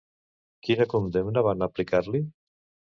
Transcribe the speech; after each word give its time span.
Quina 0.69 0.87
condemna 0.95 1.47
van 1.51 1.69
aplicar-li? 1.71 2.25